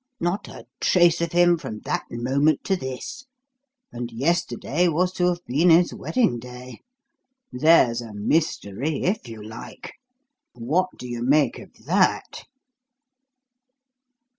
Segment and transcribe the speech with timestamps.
[0.19, 3.25] Not a trace of him from that moment to this;
[3.91, 6.79] and yesterday was to have been his wedding day.
[7.51, 9.93] There's a 'mystery,' if you like.
[10.53, 12.45] What do you make of that?"